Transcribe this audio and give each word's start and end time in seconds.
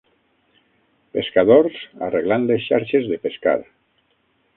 Pescadors 1.17 1.77
arreglant 2.07 2.47
les 2.53 2.65
xarxes 2.71 3.05
de 3.13 3.21
pescar. 3.27 3.55